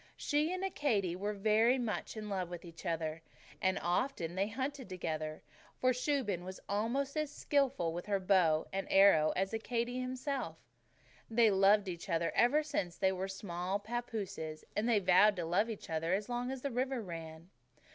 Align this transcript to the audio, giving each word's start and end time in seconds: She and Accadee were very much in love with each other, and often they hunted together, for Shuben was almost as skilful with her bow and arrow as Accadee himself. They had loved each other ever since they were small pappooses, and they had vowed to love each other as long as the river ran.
She 0.17 0.51
and 0.51 0.63
Accadee 0.63 1.15
were 1.15 1.35
very 1.35 1.77
much 1.77 2.17
in 2.17 2.27
love 2.27 2.49
with 2.49 2.65
each 2.65 2.87
other, 2.87 3.21
and 3.61 3.77
often 3.79 4.33
they 4.33 4.47
hunted 4.47 4.89
together, 4.89 5.43
for 5.79 5.91
Shuben 5.93 6.43
was 6.43 6.59
almost 6.67 7.15
as 7.15 7.31
skilful 7.31 7.93
with 7.93 8.07
her 8.07 8.19
bow 8.19 8.65
and 8.73 8.87
arrow 8.91 9.31
as 9.35 9.53
Accadee 9.53 10.01
himself. 10.01 10.57
They 11.29 11.45
had 11.45 11.53
loved 11.53 11.87
each 11.87 12.09
other 12.09 12.31
ever 12.33 12.63
since 12.63 12.97
they 12.97 13.11
were 13.11 13.27
small 13.27 13.77
pappooses, 13.77 14.63
and 14.75 14.89
they 14.89 14.95
had 14.95 15.05
vowed 15.05 15.35
to 15.35 15.45
love 15.45 15.69
each 15.69 15.87
other 15.87 16.15
as 16.15 16.27
long 16.27 16.49
as 16.49 16.63
the 16.63 16.71
river 16.71 16.99
ran. 17.03 17.51